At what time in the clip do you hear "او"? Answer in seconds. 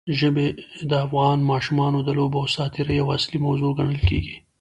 2.41-2.47